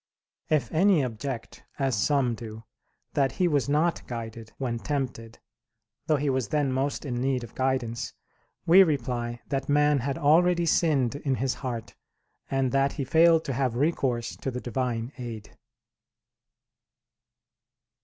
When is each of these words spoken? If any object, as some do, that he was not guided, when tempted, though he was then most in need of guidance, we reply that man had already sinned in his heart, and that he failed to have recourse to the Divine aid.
If 0.49 0.71
any 0.71 1.03
object, 1.03 1.63
as 1.77 1.95
some 1.95 2.33
do, 2.33 2.63
that 3.13 3.33
he 3.33 3.47
was 3.47 3.69
not 3.69 4.01
guided, 4.07 4.51
when 4.57 4.79
tempted, 4.79 5.37
though 6.07 6.15
he 6.15 6.27
was 6.27 6.47
then 6.47 6.71
most 6.71 7.05
in 7.05 7.21
need 7.21 7.43
of 7.43 7.53
guidance, 7.53 8.11
we 8.65 8.81
reply 8.81 9.41
that 9.49 9.69
man 9.69 9.99
had 9.99 10.17
already 10.17 10.65
sinned 10.65 11.13
in 11.17 11.35
his 11.35 11.53
heart, 11.53 11.93
and 12.49 12.71
that 12.71 12.93
he 12.93 13.03
failed 13.03 13.45
to 13.45 13.53
have 13.53 13.75
recourse 13.75 14.35
to 14.37 14.49
the 14.49 14.59
Divine 14.59 15.11
aid. 15.19 15.55